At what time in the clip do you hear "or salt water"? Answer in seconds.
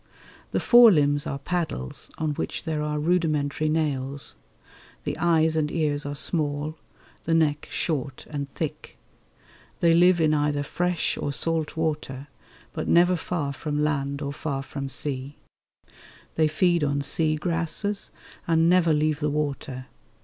11.19-12.29